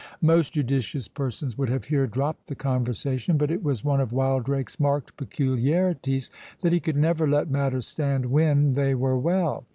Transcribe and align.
Most 0.23 0.53
judicious 0.53 1.07
persons 1.07 1.59
would 1.59 1.69
have 1.69 1.85
here 1.85 2.07
dropped 2.07 2.47
the 2.47 2.55
conversation; 2.55 3.37
but 3.37 3.51
it 3.51 3.61
was 3.63 3.83
one 3.83 4.01
of 4.01 4.11
Wildrake's 4.11 4.79
marked 4.79 5.15
peculiarities, 5.15 6.31
that 6.63 6.73
he 6.73 6.79
could 6.79 6.97
never 6.97 7.27
let 7.27 7.51
matters 7.51 7.85
stand 7.85 8.25
when 8.25 8.73
they 8.73 8.95
were 8.95 9.19
well. 9.19 9.63